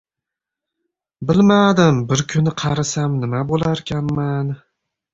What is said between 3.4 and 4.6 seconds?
bo‘larkanman?